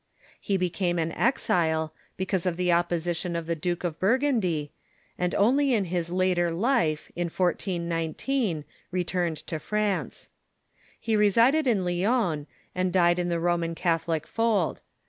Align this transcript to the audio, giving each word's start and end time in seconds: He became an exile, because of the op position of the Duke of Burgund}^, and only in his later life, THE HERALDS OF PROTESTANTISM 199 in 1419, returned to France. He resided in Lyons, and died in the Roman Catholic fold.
He 0.39 0.57
became 0.57 0.97
an 0.97 1.11
exile, 1.11 1.93
because 2.17 2.47
of 2.47 2.57
the 2.57 2.71
op 2.71 2.89
position 2.89 3.35
of 3.35 3.45
the 3.45 3.55
Duke 3.55 3.83
of 3.83 3.99
Burgund}^, 3.99 4.71
and 5.15 5.35
only 5.35 5.75
in 5.75 5.85
his 5.85 6.09
later 6.09 6.49
life, 6.49 7.11
THE 7.13 7.21
HERALDS 7.21 7.33
OF 7.33 7.37
PROTESTANTISM 7.37 7.83
199 7.87 8.47
in 8.49 8.57
1419, 8.63 8.65
returned 8.89 9.37
to 9.45 9.59
France. 9.59 10.29
He 10.99 11.15
resided 11.15 11.67
in 11.67 11.85
Lyons, 11.85 12.47
and 12.73 12.91
died 12.91 13.19
in 13.19 13.29
the 13.29 13.39
Roman 13.39 13.75
Catholic 13.75 14.25
fold. 14.25 14.81